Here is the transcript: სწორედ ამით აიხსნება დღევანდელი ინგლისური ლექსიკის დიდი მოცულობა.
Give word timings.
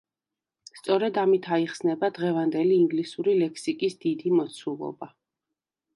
სწორედ 0.79 1.19
ამით 1.23 1.49
აიხსნება 1.57 2.09
დღევანდელი 2.17 2.79
ინგლისური 2.85 3.39
ლექსიკის 3.45 4.03
დიდი 4.07 4.37
მოცულობა. 4.39 5.15